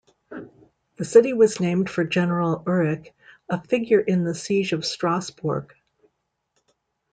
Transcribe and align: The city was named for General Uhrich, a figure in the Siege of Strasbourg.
The 0.97 1.05
city 1.05 1.31
was 1.33 1.59
named 1.59 1.87
for 1.87 2.03
General 2.03 2.63
Uhrich, 2.65 3.13
a 3.49 3.61
figure 3.63 3.99
in 3.99 4.23
the 4.23 4.33
Siege 4.33 4.73
of 4.73 4.83
Strasbourg. 4.83 5.75